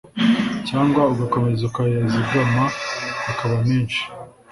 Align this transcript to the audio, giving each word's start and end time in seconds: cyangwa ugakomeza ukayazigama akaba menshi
cyangwa 0.67 1.01
ugakomeza 1.13 1.61
ukayazigama 1.69 2.63
akaba 3.31 3.55
menshi 3.67 4.01